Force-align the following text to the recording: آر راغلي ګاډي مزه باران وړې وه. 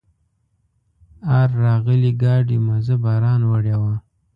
آر 1.37 1.49
راغلي 1.63 2.11
ګاډي 2.21 2.57
مزه 2.67 2.95
باران 3.03 3.41
وړې 3.49 3.75
وه. 3.81 3.93